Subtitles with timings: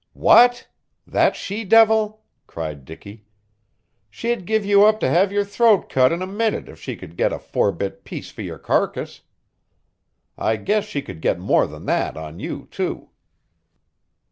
[0.17, 0.67] "What!
[1.05, 3.27] That she devil?" cried Dicky.
[4.09, 7.15] "She'd give you up to have your throat cut in a minute if she could
[7.15, 9.21] get a four bit piece for your carcass.
[10.39, 13.11] I guess she could get more than that on you, too."